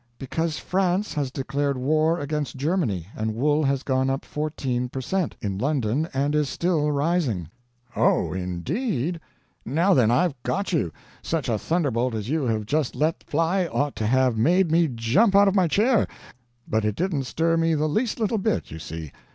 "Because 0.17 0.57
France 0.57 1.13
has 1.13 1.29
declared 1.29 1.77
war 1.77 2.19
against 2.19 2.55
Germany, 2.57 3.05
and 3.15 3.35
wool 3.35 3.63
has 3.65 3.83
gone 3.83 4.09
up 4.09 4.25
fourteen 4.25 4.89
per 4.89 4.99
cent. 4.99 5.35
in 5.41 5.59
London 5.59 6.09
and 6.11 6.33
is 6.33 6.49
still 6.49 6.89
rising." 6.91 7.49
"Oh, 7.95 8.33
in 8.33 8.61
deed? 8.61 9.19
Now 9.63 9.93
then, 9.93 10.09
I've 10.09 10.33
got 10.41 10.73
you! 10.73 10.91
Such 11.21 11.49
a 11.49 11.59
thunderbolt 11.59 12.15
as 12.15 12.29
you 12.31 12.45
have 12.45 12.65
just 12.65 12.95
let 12.95 13.23
fly 13.25 13.67
ought 13.67 13.95
to 13.97 14.07
have 14.07 14.35
made 14.39 14.71
me 14.71 14.87
jump 14.87 15.35
out 15.35 15.47
of 15.47 15.53
my 15.53 15.67
chair, 15.67 16.07
but 16.67 16.83
it 16.83 16.95
didn't 16.95 17.25
stir 17.25 17.55
me 17.55 17.75
the 17.75 17.87
least 17.87 18.19
little 18.19 18.39
bit, 18.39 18.71
you 18.71 18.79
see. 18.79 19.11